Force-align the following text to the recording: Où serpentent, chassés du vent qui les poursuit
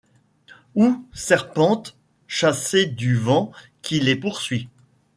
Où 0.73 1.05
serpentent, 1.13 1.95
chassés 2.25 2.87
du 2.87 3.15
vent 3.17 3.51
qui 3.83 3.99
les 3.99 4.15
poursuit 4.15 4.67